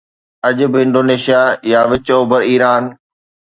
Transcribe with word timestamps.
اڄ 0.47 0.57
به 0.71 0.77
انڊونيشيا 0.83 1.41
يا 1.71 1.81
وچ 1.91 2.07
اوڀر 2.15 2.41
ايران 2.49 2.83